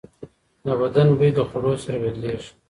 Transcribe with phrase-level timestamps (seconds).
[0.65, 2.49] د بدن بوی د خوړو سره بدلېږي.